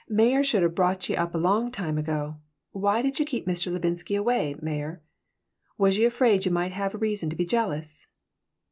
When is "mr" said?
3.45-3.71